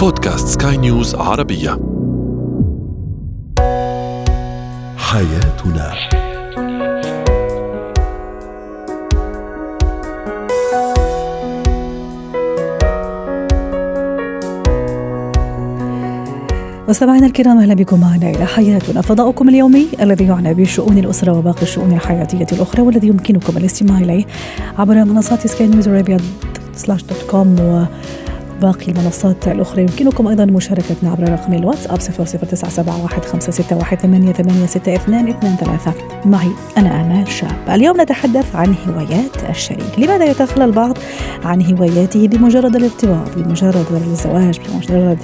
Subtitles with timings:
[0.00, 1.70] بودكاست سكاي نيوز عربية.
[4.96, 5.92] حياتنا.
[16.88, 18.00] مستمعينا الكرام أهلا بكم.
[18.00, 23.56] معنا إلى حياتنا فضاؤكم اليومي الذي يعنى بشؤون الأسرة وباقي الشؤون الحياتية الأخرى والذي يمكنكم
[23.56, 24.24] الاستماع إليه
[24.78, 26.16] عبر منصات سكاي نيوز ارابيا
[26.74, 27.84] slash dot com و
[28.62, 29.82] باقي المنصات الأخرى.
[29.82, 33.78] يمكنكم أيضا مشاركتنا عبر رقم الواتساب 00971
[36.24, 37.50] معي أنا آمال شاب.
[37.68, 39.98] اليوم نتحدث عن هوايات الشريك.
[39.98, 40.98] لماذا يتخلى البعض
[41.44, 45.18] عن هواياته؟ بمجرد الارتباط بمجرد الزواج بمجرد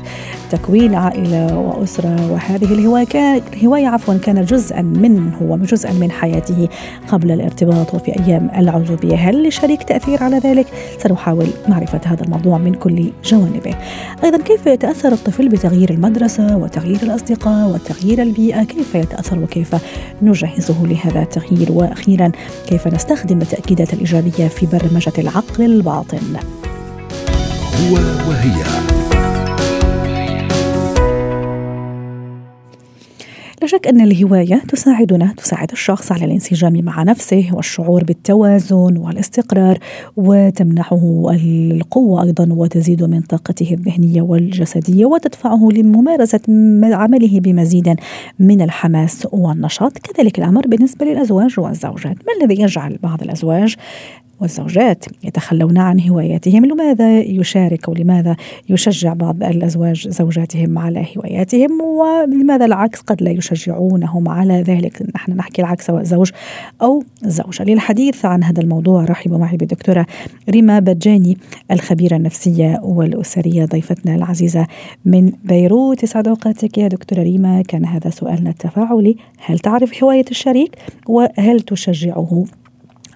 [0.51, 2.33] تكوين عائلة وأسرة.
[2.33, 6.69] وهذه الهواية الهواية عفوا كانت جزءا منه وجزءا من حياته
[7.09, 9.17] قبل الارتباط وفي أيام العزوبية.
[9.17, 10.67] هل للشريك تأثير على ذلك؟
[10.99, 13.75] سنحاول معرفة هذا الموضوع من كل جوانبه.
[14.25, 19.77] أيضا كيف يتأثر الطفل بتغيير المدرسة وتغيير الأصدقاء وتغيير البيئة؟ كيف يتأثر وكيف
[20.23, 22.33] نجهزه لهذا التغيير؟ وأخيرا
[22.67, 26.37] كيف نستخدم التأكيدات الإيجابية في برمجة العقل الباطن؟
[27.81, 27.95] هو
[28.29, 29.04] وهي.
[33.65, 39.79] لا شك أن الهواية تساعدنا تساعد الشخص على الانسجام مع نفسه والشعور بالتوازن والاستقرار
[40.17, 46.41] وتمنحه القوة أيضا وتزيد من طاقته الذهنية والجسدية وتدفعه لممارسة
[46.83, 47.95] عمله بمزيد
[48.39, 49.99] من الحماس والنشاط.
[49.99, 52.17] كذلك الأمر بالنسبة للأزواج والزوجات.
[52.17, 53.77] ما الذي يجعل بعض الأزواج
[54.45, 56.65] والزوجات يتخلون عن هواياتهم.
[56.65, 58.37] لماذا يشارك ولماذا
[58.69, 65.63] يشجع بعض الأزواج زوجاتهم على هواياتهم؟ ولماذا العكس قد لا يشجعونهم على ذلك؟ نحن نحكي
[65.63, 66.31] العكس سواء زوج
[66.83, 67.65] أو زوجة.
[67.65, 70.07] للحديث عن هذا الموضوع رحبوا معي بالدكتورة
[70.51, 71.39] ريما بجاني
[71.71, 74.67] الخبيرة النفسية والأسرية ضيفتنا العزيزة
[75.05, 76.03] من بيروت.
[76.03, 77.63] يسعد أوقاتك يا دكتورة ريما.
[77.63, 79.17] كان هذا سؤالنا التفاعلي.
[79.39, 80.77] هل تعرف هواية الشريك؟
[81.09, 82.45] وهل تشجعه؟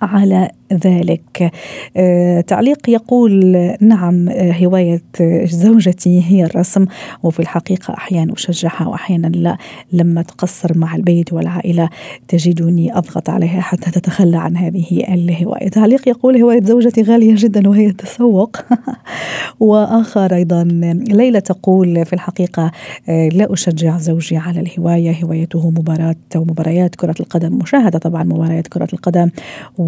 [0.03, 1.53] على ذلك.
[1.97, 3.45] آه تعليق يقول
[3.81, 5.03] نعم آه هواية
[5.45, 6.87] زوجتي هي الرسم
[7.23, 9.57] وفي الحقيقة أحيانا أشجعها وأحيانا لا.
[9.93, 11.89] لما تقصر مع البيت والعائلة
[12.29, 15.69] تجدني أضغط عليها حتى تتخلى عن هذه الهواية.
[15.69, 18.57] تعليق يقول هواية زوجتي غالية جدا وهي التسوق
[19.61, 20.65] وآخر أيضا
[21.09, 22.71] ليلى تقول في الحقيقة
[23.09, 25.25] آه لا أشجع زوجي على الهواية.
[25.25, 29.31] هوايته مباراة أو مباريات كرة القدم مشاهدة طبعا مباريات كرة القدم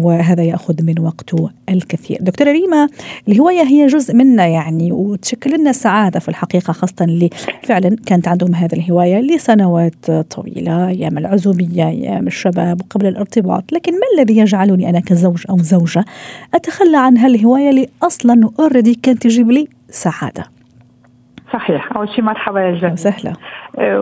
[0.05, 2.17] وهذا يأخذ من وقته الكثير.
[2.21, 2.87] دكتورة ريما
[3.27, 7.29] الهواية هي جزء منا يعني وتشكل لنا سعادة في الحقيقة خاصة اللي
[7.63, 14.05] فعلا كانت عندهم هذه الهواية لسنوات طويلة أيام العزوبية أيام الشباب وقبل الارتباط، لكن ما
[14.17, 16.05] الذي يجعلني أنا كزوج أو زوجة
[16.53, 20.43] أتخلى عن هالهواية اللي أصلا اوريدي كانت تجيب لي سعادة؟
[21.53, 23.33] صحيح أول شيء مرحبا يا جميل وسهلا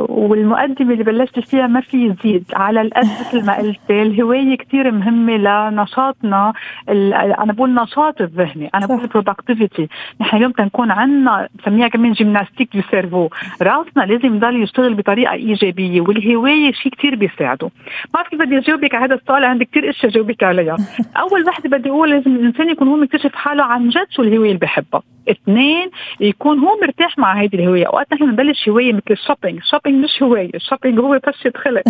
[0.09, 2.46] والمقدمه اللي بلشت فيها ما في يزيد.
[2.56, 6.53] على القد مثل ما قلت الهوايه كثير مهمة لنشاطنا.
[6.90, 9.88] أنا بقول نشاط الذهني أنا بقول productivity
[10.22, 13.30] نحن اليوم تنكون عندنا بسميها كمان gymnastique du cerveau
[13.62, 17.68] راسنا لازم يضل يشتغل بطريقة إيجابية والهوايه شيء كثير بيساعده.
[17.68, 20.78] ما بعرف كيف بدي أجاوبك على هذا السؤال عندي كثير اشياء جاوبك عليها.
[21.24, 24.59] أول وحده بدي أقول لازم الإنسان يكون هو مكتشف حاله عن جد شو الهوايه اللي
[24.59, 25.02] بحبها.
[25.31, 29.68] اثنين يكون هو مرتاح مع هذه الهوايه اوقات نحن بنبلش هوايه مثل ال shopping ال
[29.68, 31.81] shopping مش هوايه ال shopping هو فشة خلق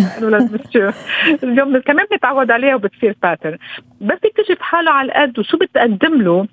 [1.42, 3.58] اليوم كمان بنتعود عليها وبتصير pattern
[4.00, 6.46] بس يكتشف حاله على القد وشو بتقدم له.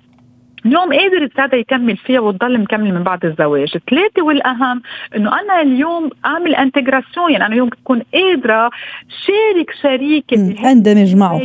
[0.66, 4.82] اليوم قادر يتساعد يكمل فيها وتضل مكمل من بعد الزواج، ثلاثة والأهم
[5.16, 8.70] إنه أنا اليوم أعمل intégration يعني أنا اليوم تكون قادرة
[9.26, 10.36] شارك شريكي
[10.70, 11.40] اندمج معه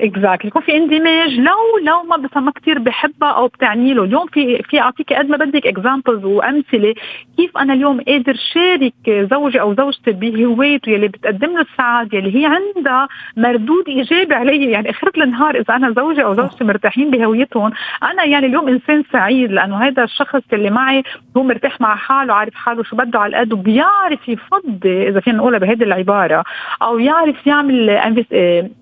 [0.00, 1.30] exactly يكون في اندماج.
[1.30, 4.04] لو لو ما بس ما كثير بحبها أو بتعني له.
[4.04, 6.94] اليوم في في أعطيك قد ما بدك examples وأمثلة
[7.36, 8.94] كيف أنا اليوم قادر شارك
[9.30, 14.90] زوجي أو زوجتي بهوايته يلي بتقدم له السعادة يلي هي عندها مردود إيجابي علي يعني
[14.90, 17.72] آخر النهار إذا أنا زوجي أو زوجتي مرتاحين بهويتهم
[18.02, 21.02] أنا يعني اليوم إنسان سعيد لأنه هذا الشخص اللي معي
[21.36, 25.58] هو مرتاح مع حاله عارف حاله شو بده على القد وبيعرف يفضي إذا فينا نقولها
[25.58, 26.44] بهذه العبارة.
[26.82, 27.90] أو يعرف يعمل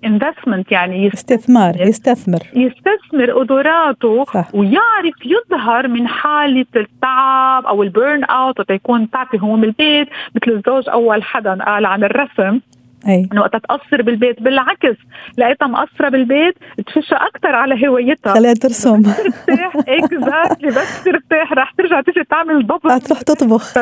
[0.05, 4.55] investment يعني استثمار يستثمر يستثمر قدراته صح.
[4.55, 10.51] ويعرف يظهر من حالة التعب أو ال burn out يكون تعبي هو من البيت مثل
[10.51, 12.59] الزوج أول حدا قال عن الرسم
[13.07, 14.41] إنه وقت تقصر بالبيت.
[14.43, 14.97] بالعكس
[15.37, 16.55] لقيتها مقصرة بالبيت
[16.87, 18.33] تفشى أكثر على هوايتها.
[18.33, 19.01] خليها ترسم.
[19.01, 19.75] ترتاح.
[19.87, 21.53] اكزاكتلي بس ترتاح.
[21.53, 23.63] رح ترجع تيجي تعمل ضبط تروح تطبخ.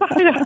[0.00, 0.42] صحيح.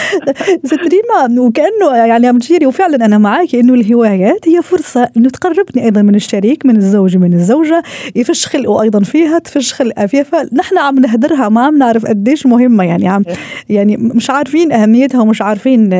[0.64, 5.84] ست ريما وكأنه يعني عم تجيري وفعلا أنا معك إنه الهوايات هي فرصة إنه تقربني
[5.84, 7.82] أيضا من الشريك من الزوج من الزوجة.
[8.16, 12.84] يفش خلقه أيضا فيها تفش خلقها فيها فنحن عم نهدرها ما عم نعرف قديش مهمة.
[12.84, 13.22] يعني عم
[13.68, 15.94] يعني مش عارفين أهميتها ومش عارفين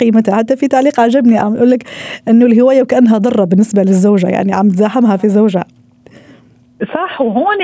[0.00, 0.37] قيمتها.
[0.38, 1.84] حتى في تعليق عجبني عم يقول لك
[2.28, 5.64] إنه الهواية وكأنها ضرة بالنسبة للزوجة يعني عم تزاحمها في زوجها.
[6.94, 7.56] صح وهون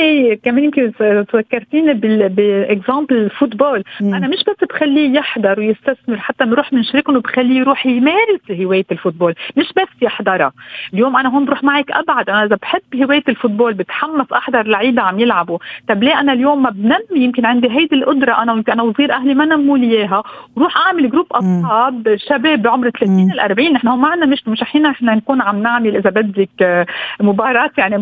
[0.44, 0.92] كمان يمكن
[1.32, 1.94] تذكرتيني
[2.28, 3.84] ب example ال football.
[4.00, 9.34] أنا مش بس بخليه يحضر ويستثمر حتى بنروح بنشاركهم وبخليه يروح يمارس هواية ال football.
[9.56, 10.52] مش بس يحضرها
[10.94, 15.02] اليوم أنا هون بروح معك أبعد أنا إذا بحب هواية ال football بتحمس أحضر لعيبة
[15.02, 15.58] عم يلعبوا.
[15.88, 19.34] طب ليه أنا اليوم ما بنمي يمكن عندي هيدي القدرة أنا ويمكن أنا وصغير أهلي
[19.34, 20.22] ما نموا لي إياها.
[20.56, 24.62] وروح أعمل group أصحاب شباب بعمر 30 ل 40 نحن هون ما عندنا مش مش
[24.62, 26.86] إحنا نكون عم نعمل إذا بدك آه،
[27.20, 27.96] مباراة يعني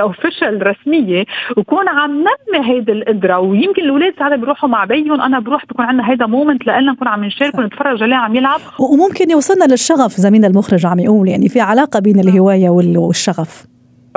[0.00, 1.24] official رسميه
[1.56, 3.38] وكون عم نمي هيدي القدرة.
[3.38, 5.20] ويمكن الأولاد ساعات بيروحوا مع بيهم.
[5.20, 8.60] أنا بروح بكون عندنا هيدا moment لنا نكون عم نشارك ونتفرج عليه عم يلعب.
[8.80, 13.66] وممكن يوصلنا للشغف زميلنا المخرج عم يقول يعني في علاقة بين الهواية وال- والشغف.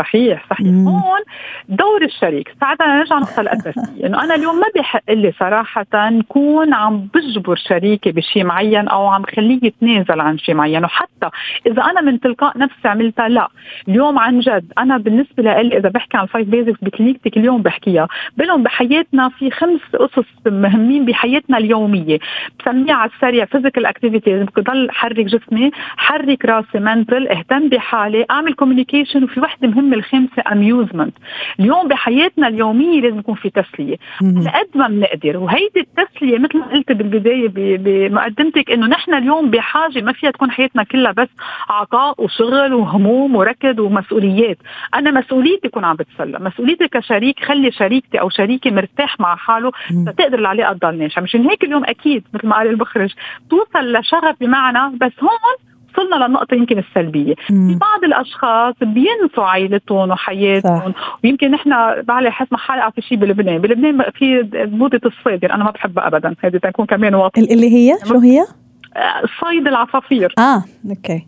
[0.02, 0.68] صحيح صحيح.
[0.68, 0.88] مم.
[0.88, 1.22] هون
[1.70, 2.56] دور الشريك.
[2.60, 4.06] ساعتها نرجع نقطة الأساسية.
[4.06, 5.86] إنه أنا اليوم ما بحق لي صراحة
[6.28, 10.86] كون عم بجبر شريكي بشيء معين أو عم خليه يتنازل عن شيء معين.
[10.86, 11.30] وحتى
[11.68, 13.48] إذا أنا من تلقاء نفسي عملتها لا.
[13.88, 18.08] اليوم عن جد أنا بالنسبة لي إذا بحكي عن الفايف بيزكس بكلينيكتك اليوم بحكيها.
[18.38, 22.20] بلهم بحياتنا في خمس قصص مهمين بحياتنا اليومية.
[22.60, 29.24] بسميها على السريع physical activities بضل حرك جسمي حرك راسي mental اهتم بحالي أعمل communication
[29.24, 31.14] وفي وحدة مهمه الخامسه amusement
[31.60, 33.98] اليوم بحياتنا اليومية لازم يكون في تسلية.
[34.22, 35.38] على قد ما بنقدر.
[35.38, 40.84] وهيدي التسلية مثل ما قلت بالبداية بمقدمتك إنه نحن اليوم بحاجة ما فيها تكون حياتنا
[40.84, 41.28] كلها بس
[41.70, 44.58] عطاء وشغل وهموم وركض ومسؤوليات.
[44.96, 46.40] أنا مسؤوليتي كون عم بتسلى.
[46.40, 49.72] مسؤوليتي كشريك خلي شريكتي أو شريكي مرتاح مع حاله.
[50.18, 53.14] تقدر العلاقه تضل ناجحه مشان هيك اليوم أكيد مثل ما قال المخرج
[53.50, 57.36] توصل لشغف بمعنى بس هون وصلنا للنقطة يمكن السلبية.
[57.48, 57.78] في.
[57.82, 60.94] بعض الأشخاص بينسوا عائلتهم وحياتهم.
[61.24, 61.70] ويمكن نحن
[62.02, 63.58] بعلي حسب حلقة في شيء بلبنان.
[63.58, 65.46] بلبنان في موضة الصيد.
[65.46, 66.36] أنا ما بحبها أبدا.
[66.44, 70.34] هذه تكون كمان واضحة ال- اللي هي؟ شو هي؟ آه، صيد العصافير.
[70.40, 71.26] آه أوكي.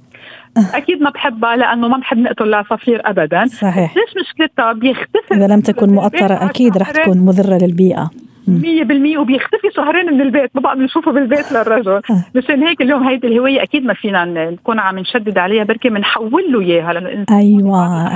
[0.74, 3.46] أكيد ما بحبها لأنه ما بحب نقتل العصافير أبدا.
[3.46, 3.96] صحيح.
[3.98, 8.10] ليش مشكلتها؟ بيختفي إذا لم تكن مؤطرة أكيد رح تكون مضرة للبيئة.
[8.48, 11.92] مية بالمية وبيختفي شهرين من البيت ما بقى بنشوفه بالبيت للرجل.
[11.92, 12.26] آه.
[12.36, 16.60] مشان هيك اليوم هيدي الهواية أكيد ما فينا نكون عم نشدد عليها بركي بنحول له
[17.00, 18.14] الإنسان أيوه.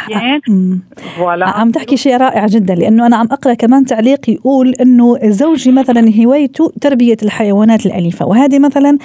[1.18, 1.50] فوالا.
[1.50, 6.12] عم تحكي شيء رائع جدا لأنه أنا عم أقرأ كمان تعليق يقول إنه زوجي مثلا
[6.26, 8.98] هوايته تربية الحيوانات الأليفة وهذه مثلا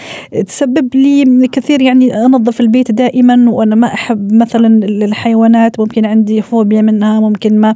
[0.47, 6.83] تسبب لي كثير يعني أنظف البيت دائما وأنا ما أحب مثلا الحيوانات ممكن عندي فوبيا
[6.83, 7.75] منها ممكن ما.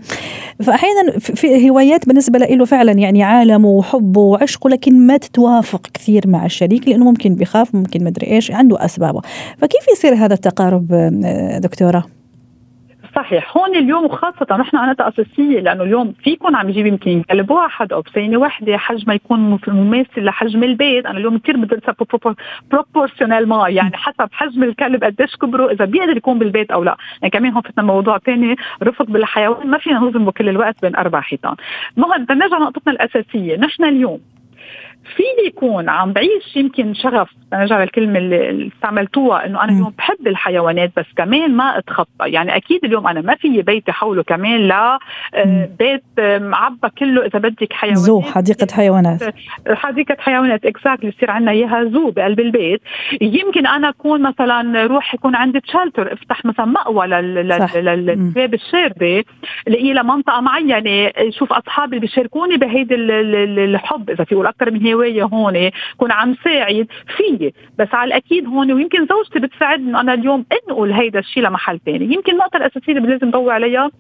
[0.63, 6.29] فاحيانا في- في هوايات بالنسبة له فعلا يعني عالمه وحبه وعشقه لكن ما تتوافق كثير
[6.29, 9.21] مع الشريك لأنه ممكن بخاف ممكن مدري إيش عنده أسبابه
[9.59, 12.16] فكيف يصير هذا التقارب آه، دكتورة؟
[13.17, 13.57] صحيح.
[13.57, 18.01] هون اليوم وخاصة نحن عناتها أساسية لأنه اليوم فيكم عم يجيب يمكن كلب واحد أو
[18.01, 21.07] بسينة واحدة حجمها يكون مماثل لحجم البيت.
[21.07, 21.95] أنا اليوم كثير بدرسها
[22.71, 26.97] بروبورشنال ما يعني حسب حجم الكلب قديش كبره إذا بيقدر يكون بالبيت أو لا.
[27.23, 31.21] يعني كمان هون فتنا موضوع ثاني رفق بالحيوان ما فينا نظلمه كل الوقت بين أربع
[31.21, 31.55] حيطان.
[31.97, 33.57] المهم نرجع لنقطتنا الأساسية.
[33.57, 34.21] نحن اليوم
[35.17, 37.29] فيني يكون عم بعيش يمكن شغف.
[37.53, 39.73] نرجع للكلمة اللي اللي استعملتوها إنه أنا.
[39.73, 42.09] اليوم بحب الحيوانات بس كمان ما أتخطى.
[42.21, 44.99] يعني أكيد اليوم أنا ما في بيتي حوله كمان لا
[45.35, 45.69] آه،.
[45.79, 47.99] بيت آه، معبى كله إذا بدك حيوانات.
[48.01, 49.35] زو حديقة حيوانات.
[49.69, 52.81] حديقة حيوانات اكزاكتلي يصير عندنا إياها زو بقلب البيت.
[53.21, 57.07] يمكن أنا أكون مثلا روح يكون عندي تشالتر أفتح مثلا مأوى.
[57.07, 59.25] للكلاب الشارده
[59.67, 61.13] لاقي لها منطقه معينة.
[61.31, 66.13] شوف أصحابي بيشاركوني بهيدي ال- ال- ال- الحب إذا في أكثر من هوايه هون كون
[66.13, 66.87] عم ساعد
[67.17, 67.53] فيي.
[67.79, 72.15] بس على الأكيد هون ويمكن زوجتي بتساعدني إنه أنا اليوم أنقل هيدا الشيء لمحل ثاني
[72.15, 73.91] يمكن النقطه الاساسيه اللي لازم نضوي عليها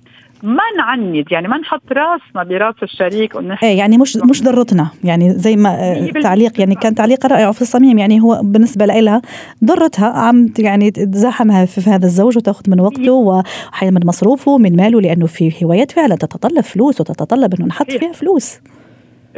[0.43, 4.91] ما نعند يعني ما نحط راسنا براس الشريك ونحن إيه يعني مش مش ضرتنا.
[5.05, 6.21] يعني زي ما آه،.
[6.23, 9.23] تعليق يعني كان تعليق رائع وفي الصميم يعني هو بالنسبة لها
[9.65, 14.77] ضرتها عم يعني تزاحمها في في هذا الزوج وتأخذ من وقته وحياة من مصروفه من
[14.77, 17.91] ماله لأنه في هوايات فعلا تتطلب فلوس وتتطلب إنه نحط.
[17.91, 18.61] فيها فلوس.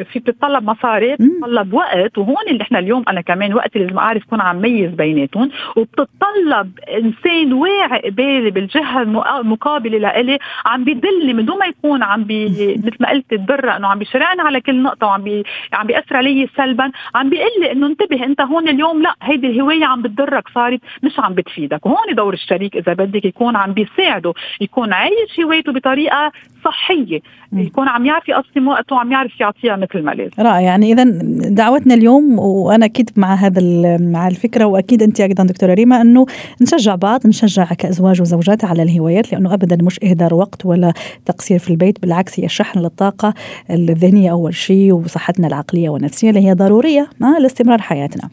[0.05, 4.41] في بتتطلب مصاري بتتطلب وقت وهون اللي إحنا اليوم أنا كمان وقت لازم أعرف كون
[4.41, 5.51] عم ميز بيناتهم.
[5.77, 9.03] وبتتطلب إنسان واعي قبالي بالجهة
[9.41, 12.45] المقابلة لإلي عم بيدلني من دون ما يكون عم بي
[12.85, 16.49] مثل ما قلت تبرع إنه عم بيشرعني على كل نقطة وعم بي عم بيأثر علي
[16.57, 16.91] سلبا.
[17.15, 21.21] عم بيقول لي إنه انتبه أنت هون اليوم لا هيدي الهواية عم بتضرك صارت مش
[21.21, 21.87] عم بتفيدك.
[21.87, 26.33] وهون دور الشريك إذا بدك يكون عم بيساعده يكون عايش هوايته بطريقة
[26.65, 27.21] صحية.
[27.53, 30.33] يكون عم يعرف يقسم وقته وعم يعرف يعطيها مثل ما لازم.
[30.39, 30.61] رائع.
[30.61, 31.05] يعني إذا
[31.51, 36.27] دعوتنا اليوم وأنا أكيد مع هذا مع الفكرة وأكيد أنت أيضا دكتورة ريما إنه
[36.63, 40.93] نشجع بعض نشجع كأزواج وزوجات على الهوايات لأنه ابدا مش إهدار وقت ولا
[41.27, 43.35] تقصير في البيت بالعكس هي شحن للطاقة
[43.71, 47.09] الذهنية أول شيء وصحتنا العقلية والنفسية اللي هي ضرورية
[47.41, 48.29] لاستمرار حياتنا.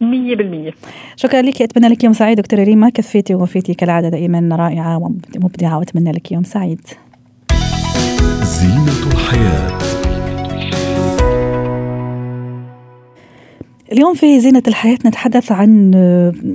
[0.00, 0.74] 100%
[1.16, 1.62] شكرا لك.
[1.62, 2.90] أتمنى لك يوم سعيد دكتورة ريما.
[2.90, 6.80] كفيتي ووفيتي كالعادة دائما رائعة ومبدعة وأتمنى لك يوم سعيد.
[8.42, 9.99] زينة الحياة.
[13.92, 15.92] اليوم في زينة الحياة نتحدث عن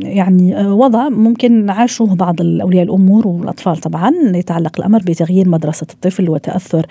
[0.03, 6.85] يعني وضع ممكن عاشوه بعض أولياء الأمور والأطفال طبعا يتعلق الأمر بتغيير مدرسة الطفل وتأثر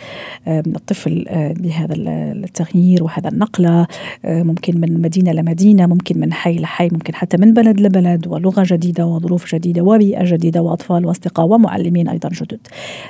[0.48, 1.24] الطفل
[1.60, 3.86] بهذا التغيير وهذا النقلة
[4.24, 9.06] ممكن من مدينة لمدينة ممكن من حي لحي ممكن حتى من بلد لبلد ولغة جديدة
[9.06, 12.60] وظروف جديدة وبيئة جديدة وأطفال وأصدقاء ومعلمين أيضا جدد.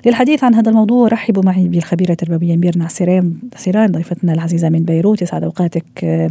[0.07, 5.23] للحديث عن هذا الموضوع رحبوا معي بالخبيرة التربوية ميرنا سيران سيران ضيفتنا العزيزة من بيروت
[5.23, 6.31] يسعد أوقاتك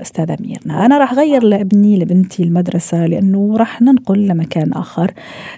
[0.00, 5.12] أستاذة ميرنا أنا راح أغير لابني لبنتي المدرسة لأنه راح ننقل لمكان آخر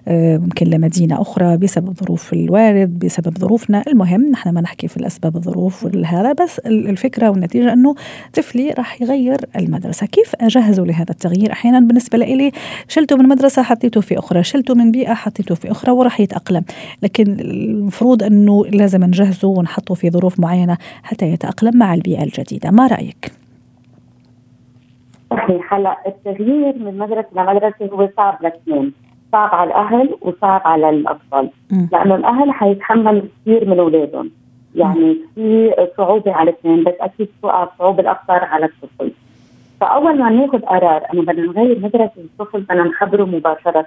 [0.08, 3.82] آه، ممكن لمدينة أخرى بسبب ظروف الوالد بسبب ظروفنا.
[3.88, 7.94] المهم نحن ما نحكي في الأسباب الظروف هذا بس الفكرة والنتيجة أنه
[8.34, 10.06] طفلي راح يغير المدرسة.
[10.06, 12.52] كيف أجهزه لهذا التغيير؟ أحيانا بالنسبة لي
[12.88, 14.44] شلته من مدرسة حطيته في أخرى.
[14.44, 16.62] شلته من بيئة حطيته في أخرى وراح يتأقلم.
[17.02, 22.70] لكن المفروض أنه لازم نجهزه ونحطه في ظروف معينة حتى يتأقلم مع البيئة الجديدة.
[22.70, 23.47] ما رأيك؟
[25.30, 25.74] صحيح.
[25.74, 28.92] هلا التغيير من مدرسة لمدرسه هو صعب لاثنين
[29.32, 31.50] صعب على الأهل وصعب على الأطفال.
[31.92, 34.30] لأنه الأهل حيتحملوا كثير من أولادهم.
[34.74, 39.12] يعني في صعوبة على الاثنين بس أكيد الصعوبه الاكثر على الطفل.
[39.80, 43.86] فأول ما ناخذ قرار إنه بدنا نغير مدرسة الطفل بدنا نخبره مباشرة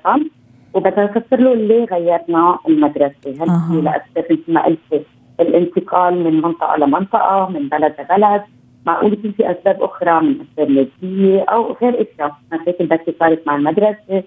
[0.74, 3.44] وبدنا نفسر له ليه غيرنا المدرسة.
[3.44, 5.06] هل هي لأسباب مثل ما قلت
[5.40, 8.42] الانتقال من منطقة لمنطقة من بلد لبلد
[8.86, 13.56] معقول يكون في اسباب أخرى من اسباب ماديه أو غير اشياء مشاكل بس صارت مع
[13.56, 14.24] المدرسة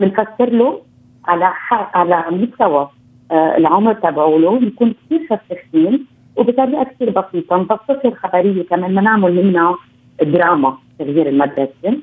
[0.00, 0.80] بنفسر له
[1.24, 2.88] على على مستوى
[3.30, 6.06] آه العمر تبعوله بنكون كثير شفافين
[6.36, 9.76] وبطريقه كثير بسيطه نبسط الخبريه كمان بنعمل منها
[10.22, 11.98] دراما تغيير المدرسة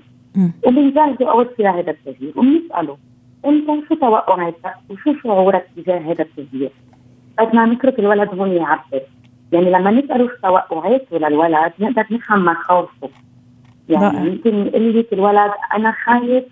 [0.65, 2.97] وبنجهزه اول شيء لهذا التغيير وبنساله
[3.45, 6.71] انت شو توقعاتك وشو شعورك تجاه هذا التغيير؟
[7.39, 9.01] بدنا نترك الولد هون يعبر
[9.51, 13.09] يعني لما نسأله شو توقعاته للولد نقدر نفهم مخاوفه
[13.89, 16.43] يعني يمكن يقول لك الولد أنا خايف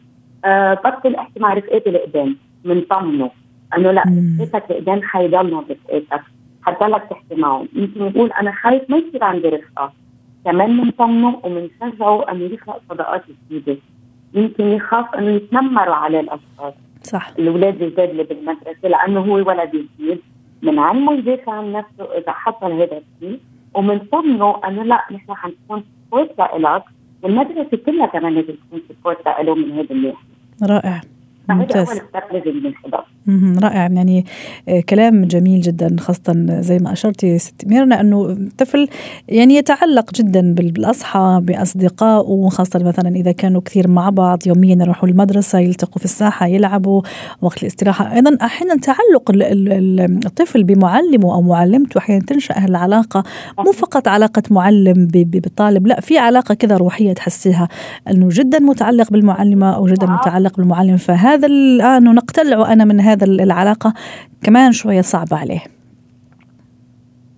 [0.45, 3.31] أه بطل احكي مع رفقاتي القدام بنطمنه
[3.77, 4.03] أنه لا
[4.41, 6.23] رفقاتك القدام حيضلوا رفقاتك
[6.61, 9.93] حتضلك تحكي معهم يمكن يقول أنا خايف ما يصير عندي رفقة.
[10.45, 13.77] كمان بنطمنه وبنشجعه انه يخلق صداقات جديدة.
[14.33, 17.31] يمكن يخاف أنه يتنمروا عليه الاشخاص صح.
[17.39, 20.19] الأولاد الجداد اللي بالمدرسة لأنه هو ولد جديد.
[20.63, 23.39] بنعلمه يدافع عن نفسه إذا حصل هذا الشيء
[23.73, 26.83] وبنطمنه أنه لا نحن حنكون support لإلك
[27.23, 30.29] والمدرسة كلها كمان لازم تكون support لإله من هذا الناحيه
[30.63, 31.01] رائع.
[31.49, 31.87] ممتاز.
[33.63, 33.89] رائع.
[33.91, 34.25] يعني
[34.69, 38.87] آه، كلام جميل جدا خاصة زي ما أشرتي ست ميرنا أنه الطفل
[39.27, 45.59] يعني يتعلق جدا بالأصحاب بأصدقائه خاصة مثلا إذا كانوا كثير مع بعض يوميا يروحوا المدرسة
[45.59, 47.01] يلتقوا في الساحة يلعبوا
[47.41, 48.13] وقت الاستراحة.
[48.15, 49.31] أيضا أحيانا تعلق
[50.25, 53.23] الطفل بمعلمه أو معلمته أحيانا تنشأ العلاقة.
[53.59, 57.67] مو فقط علاقة معلم بالطالب لا في علاقة كذا روحية تحسيها
[58.11, 60.97] أنه جدا متعلق بالمعلمة أو جدا متعلق بالمعلم.
[60.97, 63.93] فهذا هذا الآن نقتلع أنا من هذا العلاقة
[64.43, 65.59] كمان شوية صعبة عليه.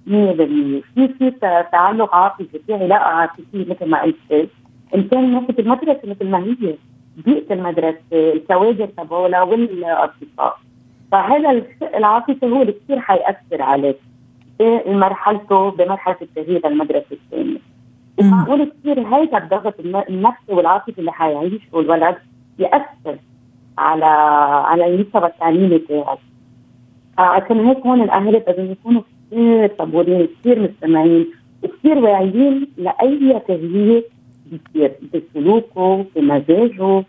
[0.07, 1.33] 100% في في
[1.71, 4.49] تعلق عاطفي في علاقة عاطفية مثل ما قلت.
[4.95, 6.75] إن كان ناحية المدرسة مثل ما هي.
[7.25, 10.57] بيئة المدرسة الكوادر تبعولها والأصدقاء.
[11.11, 13.95] فهذا الشيء العاطفي هو اللي كثير حيأثر عليه.
[14.59, 17.59] بمرحلته بمرحلة التغيير للمدرسة الثانية.
[18.17, 19.75] ومعقول كثير هيدا الضغط
[20.09, 22.15] النفسي والعاطفي اللي حيعيشه الولد
[22.59, 23.17] يأثر.
[23.77, 24.05] على
[24.69, 26.17] على المستوى التعليمي تاعك
[27.17, 29.01] عشان هيك هون الاهل لازم يكونوا
[29.31, 31.27] كثير صبورين كثير مستمعين
[31.63, 34.03] وكثير واعيين لأي تغيير
[34.45, 37.03] بيصير بسلوكه بمزاجه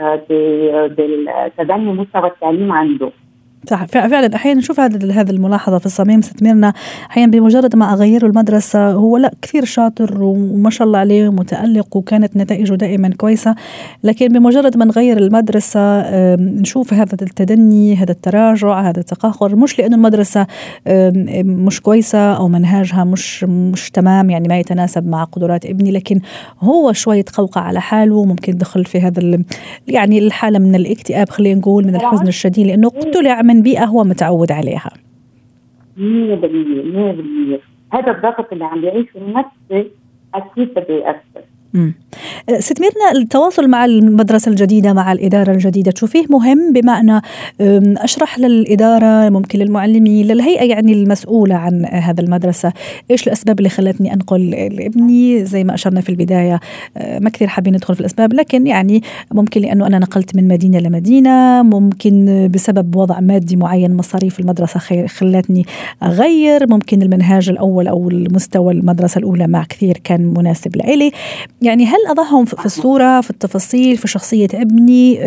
[0.00, 3.10] آه، بتدني مستوى التعليم عنده.
[3.70, 3.84] صح.
[3.84, 6.72] فعلا أحيانا نشوف هذا هذه الملاحظة في الصميم ست ميرنا.
[7.10, 12.36] أحيانا بمجرد ما اغيره المدرسة هو لا كثير شاطر وما شاء الله عليه متالق وكانت
[12.36, 13.54] نتائجه دائما كويسة.
[14.04, 16.02] لكن بمجرد ما نغير المدرسة
[16.36, 20.46] نشوف هذا التدني هذا التراجع هذا التقهقر مش لأنه المدرسة
[21.44, 26.20] مش كويسة أو منهاجها مش مش تمام يعني ما يتناسب مع قدرات ابني لكن
[26.60, 28.24] هو شوية قوقع على حاله.
[28.24, 29.38] ممكن دخل في هذا
[29.88, 34.52] يعني الحالة من الاكتئاب خلينا نقول من الحزن الشديد لأنه طلع من بيئة هو متعود
[34.52, 34.90] عليها.
[35.96, 37.60] 100% 100%
[37.92, 39.90] هذا الضغط اللي عم يعيشه النفسي
[40.34, 41.44] أكيد بده يأثر.
[42.58, 47.20] ست ميرنا التواصل مع المدرسة الجديدة مع الإدارة الجديدة تشوفيه مهم؟ بمعنى
[47.60, 52.72] أشرح للإدارة ممكن للمعلمين للهيئة يعني المسؤولة عن هذا المدرسة
[53.10, 56.60] إيش الأسباب اللي خلتني أنقل لابني؟ زي ما أشرنا في البداية
[56.96, 59.02] أه، ما كثير حابين ندخل في الأسباب لكن يعني
[59.34, 65.66] ممكن لأنه أنا نقلت من مدينة لمدينة ممكن بسبب وضع مادي معين مصاريف المدرسة خلتني
[66.02, 71.10] أغير ممكن المنهاج الأول أو المستوى المدرسة الأولى مع كثير كان مناسب لإلي.
[71.66, 75.18] يعني هل أضعهم في الصورة في التفاصيل في شخصية ابني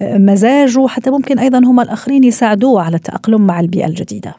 [0.00, 4.34] مزاجه حتى ممكن أيضا هم الآخرين يساعدوه على التأقلم مع البيئة الجديدة؟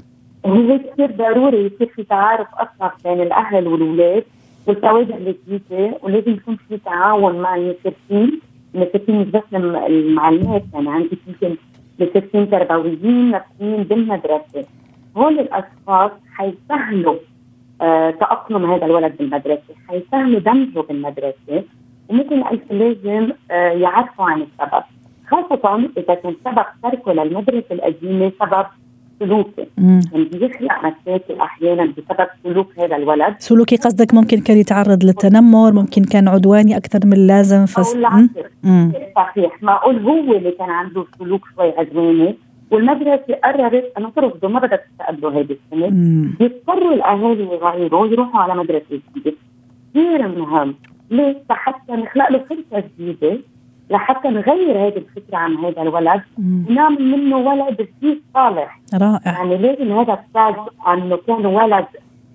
[0.46, 4.24] هو كثير ضروري يصير في تعارف أكثر بين الأهل والأولاد
[4.68, 8.40] والكوادر الجديدة ولازم يكون في تعاون مع المشرفين
[8.76, 11.56] المشرفين مش بس المعلمات يعني عندي يمكن
[12.00, 14.66] مشرفين تربويين نفسيين بالمدرسة.
[15.18, 17.16] هول الأشخاص حيسهلوا
[18.20, 19.74] تأقلم هذا الولد بالمدرسة.
[19.88, 21.64] حيسهلوا دمجه بالمدرسة.
[22.10, 24.84] ومثل قلت لازم آه، يعرفوا عن السبب.
[25.28, 28.66] خاصة إذا كان سبب تركه للمدرسة القديمة سبب
[29.20, 33.36] سلوكي يعني بيخلق مشاكل أحيانا بسبب سلوك هذا الولد.
[33.40, 37.98] سلوكي قصدك ممكن كان يتعرض للتنمر ممكن كان عدواني أكثر من اللازم فس...
[39.16, 39.64] صحيح.
[39.64, 42.36] معقول هو اللي كان عنده سلوك شوي عدواني؟
[42.74, 45.90] والمدرسة قررت انه ترفضوا ما بدها تستقبلوا هذه السنة.
[46.40, 49.38] بيضطروا الأهالي يغيروا يروحوا على مدرسة جديدة.
[49.90, 50.76] كثير مهم
[51.12, 53.40] ليش؟ لحتى نخلق له فرصه جديدة
[53.90, 56.22] لحتى نغير هذه الفكرة عن هذا الولد.
[56.70, 58.80] ونعمل منه ولد كثير صالح.
[58.94, 59.32] رائع.
[59.32, 60.56] يعني لازم هذا التاج
[60.88, 61.86] انه كان ولد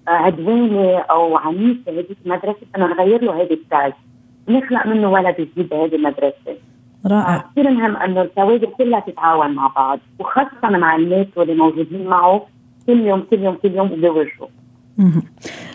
[0.08, 3.92] عدواني أو عنيف في هذه المدرسة بدنا نغير له هذه التاج
[4.48, 6.56] نخلق منه ولد جديد بهذه المدرسة.
[7.08, 7.44] رائع.
[7.52, 12.46] كثير مهم إنه الكوادر كلها تتعاون مع بعض وخاصة مع الناس اللي موجودين معه
[12.86, 14.48] كل يوم كل يوم كل يوم بيوجهوا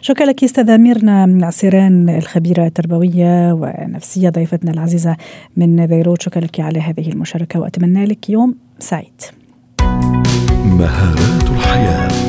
[0.02, 5.18] شكرا لك أستاذة ميرنا عسيران الخبيرة التربوية ونفسية ضيفتنا العزيزة
[5.58, 6.22] من بيروت.
[6.22, 9.22] شكرا لك على هذه المشاركة وأتمنى لك يوم سعيد.
[10.66, 12.23] مهارات الحياة.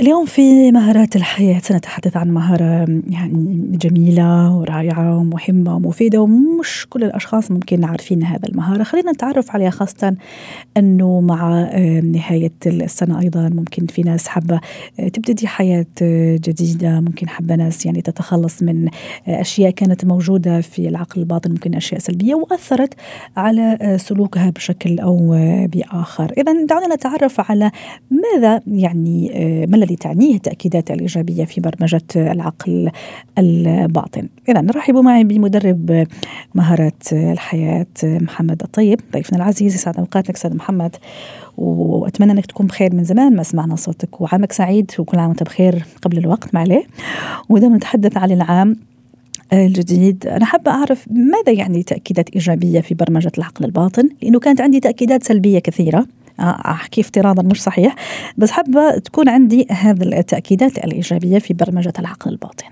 [0.00, 1.58] اليوم في مهارات الحياة.
[1.58, 8.82] سنتحدث عن مهارة يعني جميلة ورائعة ومهمة ومفيدة ومش كل الأشخاص ممكن عارفين هذا المهارة.
[8.82, 10.16] خلينا نتعرف عليها خاصة
[10.76, 14.60] أنه مع نهاية السنة أيضا ممكن في ناس حابة
[14.96, 15.86] تبتدي حياة
[16.44, 17.00] جديدة.
[17.00, 18.88] ممكن حابة ناس يعني تتخلص من
[19.28, 21.50] أشياء كانت موجودة في العقل الباطن.
[21.50, 22.94] ممكن أشياء سلبية وأثرت
[23.36, 25.16] على سلوكها بشكل أو
[25.72, 26.32] بآخر.
[26.38, 27.70] إذا دعونا نتعرف على
[28.10, 29.30] ماذا يعني
[29.68, 32.90] ما الذي تعنيه التأكيدات الإيجابية في برمجة العقل
[33.38, 34.28] الباطن.
[34.48, 36.06] إذا نرحب معي بمدرب
[36.54, 39.00] مهارات الحياة محمد الطيب.
[39.12, 40.96] ضيفنا العزيز يسعد أوقاتك أستاذ محمد
[41.58, 44.20] وأتمنى أنك تكون بخير من زمان ما سمعنا صوتك.
[44.20, 46.84] وعامك سعيد وكل عام وأنت بخير قبل الوقت ما عليه.
[47.48, 48.76] ودائما نتحدث عن العام
[49.52, 50.26] الجديد.
[50.26, 55.24] أنا حابة أعرف ماذا يعني تأكيدات إيجابية في برمجة العقل الباطن؟ لأنه كانت عندي تأكيدات
[55.24, 56.06] سلبية كثيرة.
[56.40, 57.94] أحكي افتراضا مش صحيح
[58.36, 62.66] بس حابة تكون عندي هذه التأكيدات الإيجابية في برمجة العقل الباطن.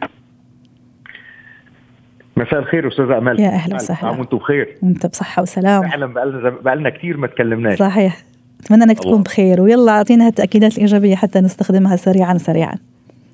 [2.37, 4.09] مساء الخير أستاذة امال يا أهلا وسهلا.
[4.11, 5.89] عام وأنتم بخير؟ وانت بصحة وسلام.
[5.89, 7.79] فعلا بقالنا بقالنا كثير ما تكلمناش.
[7.79, 8.23] صحيح.
[8.61, 12.75] أتمنى إنك تكون بخير ويلا أعطينا التأكيدات الإيجابية حتى نستخدمها سريعا سريعا.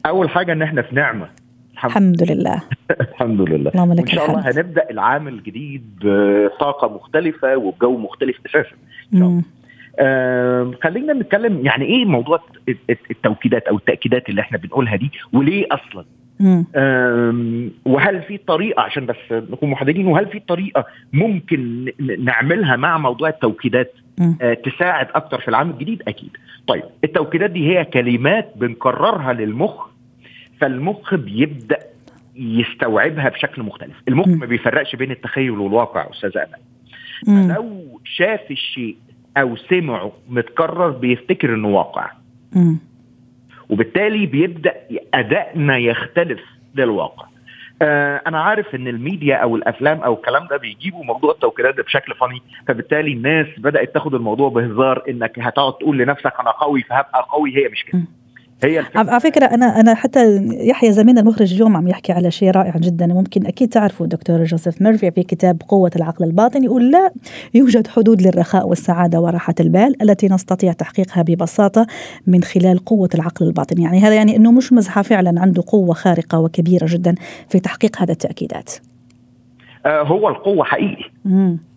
[0.07, 1.29] أول حاجة إن إحنا في نعمة.
[1.75, 2.63] الحمد لله.
[3.01, 3.71] الحمد لله.
[3.71, 8.77] اللهم لك ان شاء الله هنبدأ العام الجديد بطاقة مختلفة وبجو مختلف أساسا.
[9.15, 9.43] إن شاء الله.
[10.83, 12.41] خلينا نتكلم يعني إيه موضوع
[13.11, 16.05] التوكيدات أو التأكيدات اللي إحنا بنقولها دي وليه أصلا؟
[17.85, 23.95] وهل في طريقة عشان بس نكون محددين وهل في طريقة ممكن نعملها مع موضوع التوكيدات
[24.43, 26.31] آه تساعد أكتر في العام الجديد؟ أكيد.
[26.67, 29.87] طيب التوكيدات دي هي كلمات بنكررها للمخ
[30.61, 31.79] فالمخ بيبدأ
[32.37, 33.97] يستوعبها بشكل مختلف.
[34.09, 36.59] المخ ما بيفرقش بين التخيل والواقع أستاذ أمل.
[37.27, 38.97] فلو شاف الشيء
[39.41, 42.11] أو سمعه متكرر بيفتكر إنه واقع.
[42.53, 42.75] م.
[43.71, 44.75] وبالتالي بيبدأ
[45.15, 46.41] ادائنا يختلف
[46.75, 47.27] للواقع.
[47.83, 52.15] آه أنا عارف إن الميديا أو الأفلام أو الكلام ده بيجيبوا موضوع التوكيدات ده بشكل
[52.15, 57.57] فني فبالتالي الناس بدأت تاخد الموضوع بهزار إنك هتقعد تقول لنفسك أنا قوي فهبقى قوي.
[57.57, 58.03] هي مش كده.
[58.65, 62.77] هي على فكرة أنا أنا حتى يحيى زميلنا المخرج اليوم عم يحكي على شيء رائع
[62.77, 67.11] جدا ممكن أكيد تعرفوا دكتور جوزيف ميرفي في كتاب قوة العقل الباطن يقول لا
[67.55, 71.87] يوجد حدود للرخاء والسعادة وراحة البال التي نستطيع تحقيقها ببساطة
[72.27, 73.83] من خلال قوة العقل الباطن.
[73.83, 77.15] يعني هذا يعني أنه مش مزحة فعلا عنده قوة خارقة وكبيرة جدا
[77.49, 78.71] في تحقيق هذا التأكيدات.
[78.71, 78.98] آه،
[79.87, 81.05] هو القوة حقيقي.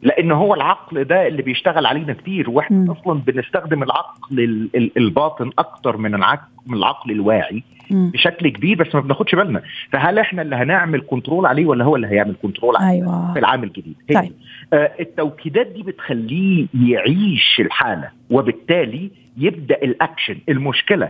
[0.02, 2.92] لأن هو العقل ده اللي بيشتغل علينا كتير وإحنا مم.
[2.92, 8.12] أصلا بنستخدم العقل الباطن أكتر من العقل من العقل الواعي مم.
[8.14, 9.62] بشكل كبير بس ما بناخدش بالنا
[9.92, 13.34] فهل إحنا اللي هنعمل control عليه ولا هو اللي هيعمل كنترول عليه أيوة.
[13.34, 14.32] في العام الجديد طيب.
[14.74, 21.10] آه التوكيدات دي بتخليه يعيش الحالة وبالتالي يبدأ الأكشن المشكلة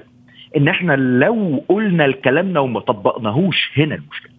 [0.57, 4.31] إن إحنا لو قلنا الكلام وما طبقناهوش هنا المشكلة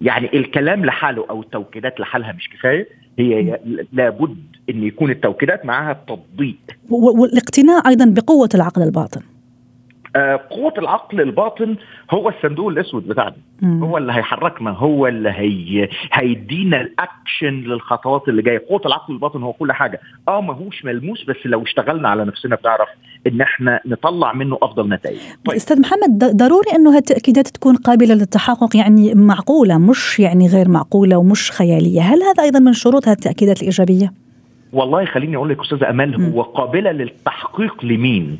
[0.00, 2.88] يعني الكلام لحاله أو التوكيدات لحالها مش كفاية.
[3.18, 3.60] هي
[3.92, 4.36] لابد
[4.70, 6.56] إن يكون التوكيدات معها التطبيق
[6.90, 9.20] والاقتناع أيضا بقوة العقل الباطن.
[10.16, 11.76] آه، قوة العقل الباطن
[12.10, 13.34] هو الصندوق الأسود بتاعنا.
[13.62, 13.84] مم.
[13.84, 18.62] هو اللي هيحركنا هو اللي هي هيدينا الأكشن للخطوات اللي جاية.
[18.68, 20.00] قوة العقل الباطن هو كل حاجة.
[20.28, 22.88] آه ماهوش ملموس بس لو اشتغلنا على نفسنا بنعرف
[23.26, 25.18] إن إحنا نطلع منه أفضل نتائج.
[25.44, 25.56] طيب.
[25.56, 31.50] أستاذ محمد ضروري إنه هالتأكيدات تكون قابلة للتحقق يعني معقولة مش يعني غير معقولة ومش
[31.50, 32.00] خيالية.
[32.00, 34.12] هل هذا أيضا من شروط هالتأكيدات الإيجابية؟
[34.72, 38.38] والله خليني أقول لك أستاذ امال هو قابلة للتحقيق لمين؟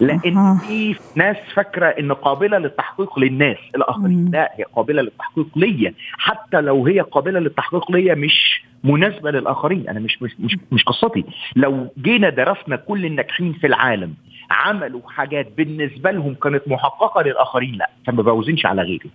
[0.00, 6.60] لأن في ناس فاكرة إن قابلة للتحقيق للناس الآخرين لا هي قابلة للتحقيق ليا حتى
[6.60, 11.24] لو هي قابلة للتحقيق ليا مش مناسبة للآخرين أنا مش مش مش, مش قصتي.
[11.56, 14.14] لو جينا درسنا كل الناجحين في العالم
[14.50, 19.10] عملوا حاجات بالنسبة لهم كانت محققة للآخرين لا فما بوزنش على غيري.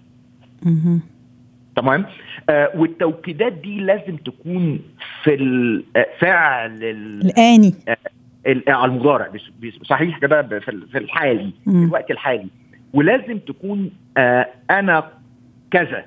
[1.75, 2.05] تمام؟
[2.49, 4.79] آه والتوكيدات دي لازم تكون
[5.23, 7.73] في الفعل الآني.
[7.87, 7.97] آه
[8.67, 9.27] على المضارع
[9.89, 10.41] صحيح كده
[10.91, 12.47] في الحالي في الوقت الحالي.
[12.93, 15.03] ولازم تكون آه أنا
[15.71, 16.05] كذا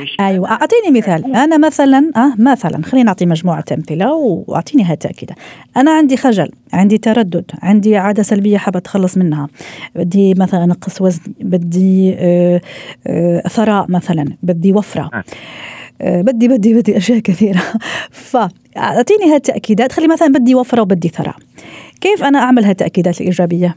[0.00, 1.36] مش أيوه أعطيني مثال.
[1.36, 5.30] أنا مثلا آه مثلا خلينا نعطي مجموعة أمثلة وأعطيني هالتاكيد
[5.76, 9.48] أنا عندي خجل عندي تردد عندي عادة سلبية حابة أتخلص منها.
[9.94, 12.60] بدي مثلا أنقص وزني بدي آه
[13.06, 15.10] آه ثراء مثلا بدي وفرة.
[15.14, 15.24] آه.
[16.02, 17.60] آه بدي بدي بدي أشياء كثيرة.
[18.30, 19.92] فاعطيني هالتأكيدات.
[19.92, 21.36] خلي مثلا بدي وفرة وبدي ثراء.
[22.00, 23.76] كيف أنا أعمل هالتأكيدات الإيجابية؟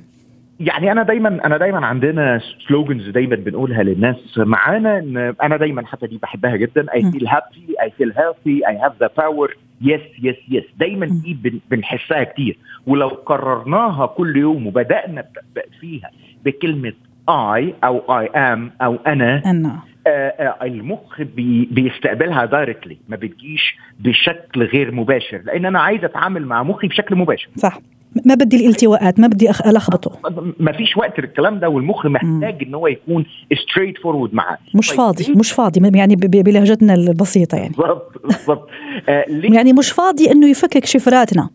[0.59, 4.15] يعني أنا دايما أنا دايما عندنا slogans دايما بنقولها للناس.
[4.37, 6.93] معانا إن أنا دايما حتى دي بحبها جدا.
[6.93, 11.61] I feel happy I feel healthy I have the power yes yes yes دايما دي
[11.71, 12.57] بنحسها كتير.
[12.87, 15.23] ولو كررناها كل يوم وبدأنا
[15.81, 16.11] فيها
[16.45, 16.93] بكلمة
[17.29, 24.91] I أو I am أو أنا آه المخ بي بيستقبلها directly ما بتجيش بشكل غير
[24.91, 27.49] مباشر لأن أنا عايز أتعامل مع مخي بشكل مباشر.
[27.55, 27.79] صح.
[28.25, 30.19] ما بدي الالتواءات ما بدي ألخبطه.
[30.59, 33.25] ما فيش وقت للكلام ده والمخ محتاج إن هو يكون
[33.63, 34.57] straightforward معاه.
[34.75, 37.73] مش طيب فاضي مش فاضي يعني بلهجتنا البسيطة يعني.
[37.77, 38.69] بالضبط بالضبط.
[39.09, 41.49] آه يعني مش فاضي إنه يفكك شفراتنا.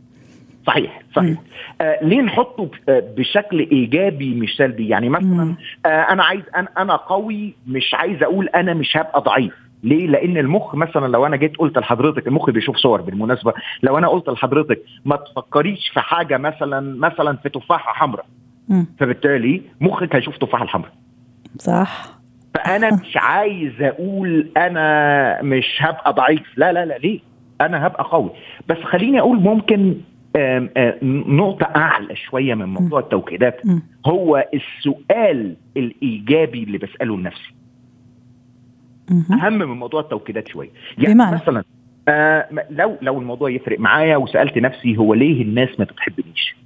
[0.67, 1.39] صحيح صحيح.
[1.81, 5.55] آه ليه نحطه بشكل إيجابي مش سلبي؟ يعني مثلا
[5.87, 9.53] آه أنا عايز أنا, أنا قوي مش عايز أقول أنا مش هبقى ضعيف.
[9.83, 14.09] ليه؟ لأن المخ مثلا لو أنا جيت قلت لحضرتك المخ بيشوف صور بالمناسبة لو أنا
[14.09, 18.27] قلت لحضرتك ما تفكريش في حاجة مثلا مثلا في تفاحة حمراء
[18.99, 20.93] فبالتالي مخك هيشوف تفاحة الحمراء.
[21.59, 22.05] صح.
[22.55, 26.43] فأنا مش عايز أقول أنا مش هبقى ضعيف.
[26.57, 27.21] لا لا لا ليه؟
[27.61, 28.31] أنا هبقى قوي.
[28.69, 29.97] بس خليني أقول ممكن
[30.37, 33.61] آم آم نقطة أعلى شوية من موضوع التوكيدات.
[34.07, 37.55] هو السؤال الإيجابي اللي بسأله لنفسي
[39.33, 40.71] أهم من موضوع التوكيدات شوية.
[40.99, 41.37] يعني بمعنى.
[41.37, 41.65] مثلا
[42.09, 46.57] آه لو لو الموضوع يفرق معايا وسألت نفسي هو ليه الناس ما بتحبنيش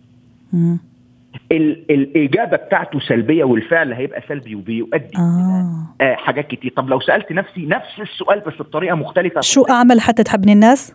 [1.91, 5.87] الإجابة بتاعته سلبية والفعل هيبقى سلبي وبيؤدي آه.
[6.01, 6.73] آه حاجات كتير.
[6.77, 10.95] طب لو سألت نفسي نفس السؤال بس بطريقة مختلفة شو أعمل حتى تحبني الناس؟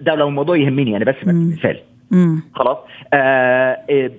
[0.00, 1.80] ده لو الموضوع يهمني أنا بس مثال.
[2.54, 2.78] خلاص؟
[3.14, 4.10] آه آه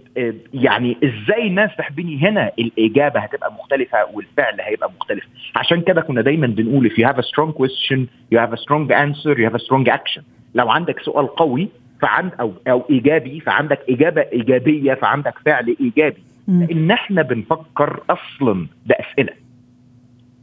[0.54, 5.24] يعني إزاي الناس تحبني هنا؟ الإجابة هتبقى مختلفة والفعل هيبقى مختلف.
[5.56, 8.00] عشان كده كنا دايما بنقول if you have a strong question
[8.34, 10.22] you have a strong answer you have a strong action.
[10.56, 11.70] لو عندك سؤال قوي
[12.02, 16.24] فعند أو أو إيجابي فعندك إجابة إيجابية فعندك فعل إيجابي.
[16.48, 19.34] لأن إحنا بنفكر أصلا بأسئلة.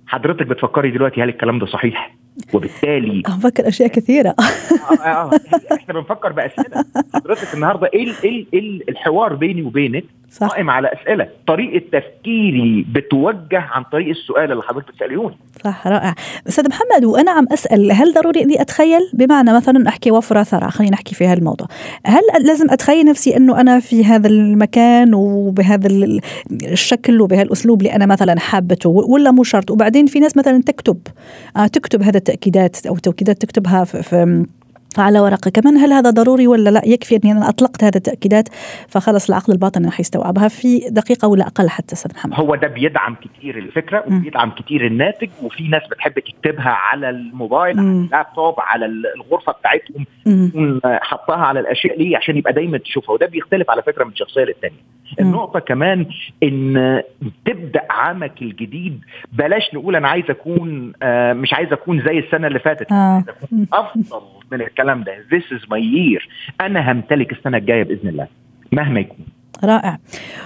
[0.07, 2.14] حضرتك بتفكري دلوقتي هل الكلام ده صحيح؟
[2.55, 4.35] وبالتالي أفكر أشياء كثيرة.
[4.90, 5.31] آه آه
[5.73, 6.85] إحنا بنفكر بأسئلة.
[7.14, 10.05] حضرتك النهارده إيه إيه إيه الحوار بيني وبينك
[10.40, 11.29] قائم على أسئلة.
[11.47, 15.37] طريقة تفكيري بتوجه عن طريق السؤال اللي حضرتك بتسأليهوني.
[15.64, 16.14] صح رائع.
[16.49, 20.93] أستاذ محمد وأنا عم أسأل هل ضروري إني أتخيل؟ بمعنى مثلا أحكي وفرة ثرى خلينا
[20.93, 21.66] نحكي في هالموضوع.
[22.07, 25.88] هل لازم أتخيل نفسي إنه أنا في هذا المكان وبهذا
[26.62, 30.99] الشكل وبهالأسلوب اللي أنا مثلا حابته ولا مو شرط؟ وبعدين في ناس مثلا تكتب
[31.57, 34.47] آه تكتب هذا التأكيدات أو توكيدات تكتبها في, في
[34.98, 38.48] على ورقة كمان هل هذا ضروري ولا لا؟ يكفي أني أنا أطلقت هذه التأكيدات
[38.88, 43.14] فخلص العقل الباطن رح يستوعبها في دقيقة ولا أقل حتى أستاذ محمد هو ده بيدعم
[43.14, 49.53] كتير الفكرة وبيدعم كتير الناتج وفي ناس بتحب تكتبها على الموبايل على اللابتوب على الغرفة
[49.53, 50.07] بتاعتهم
[50.85, 53.12] حطها على الأشياء ليه؟ عشان يبقى دايما تشوفها.
[53.14, 54.76] وده بيختلف على فكرة من شخصية للتانية.
[55.20, 56.07] النقطة كمان
[56.42, 57.03] إن
[57.44, 59.00] تبدأ عامك الجديد
[59.33, 62.92] بلاش نقول أنا عايز أكون آه مش عايز أكون زي السنة اللي فاتت.
[62.92, 63.24] آه.
[63.72, 64.20] أفضل
[64.53, 65.13] من الكلام ده.
[65.31, 66.23] This is my year.
[66.61, 68.27] أنا همتلك السنة الجاية بإذن الله.
[68.73, 69.27] مهما يكون.
[69.65, 69.99] رائع.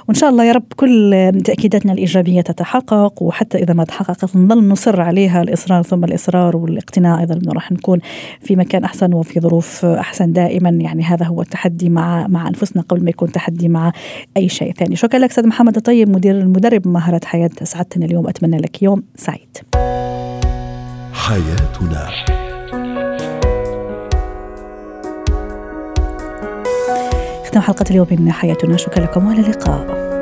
[0.09, 5.01] وإن شاء الله يا رب كل تأكيداتنا الإيجابية تتحقق وحتى إذا ما تحققت نظل نصر
[5.01, 7.99] عليها الإصرار ثم الإصرار والاقتناع أيضا إنه راح نكون
[8.40, 10.71] في مكان أحسن وفي ظروف أحسن دائما.
[10.71, 13.93] يعني هذا هو التحدي مع مع أنفسنا قبل ما يكون تحدي مع
[14.37, 14.97] أي شيء ثاني.
[14.97, 18.29] شكرا لك أستاذ محمد الطيب مدير المدرب مهارات حياة اسعدتنا اليوم.
[18.29, 19.59] أتمنى لك يوم سعيد.
[21.12, 22.54] حياتنا.
[27.55, 28.77] ختام حلقة اليوم من حياتنا.
[28.77, 30.13] شكرا لكم والى اللقاء.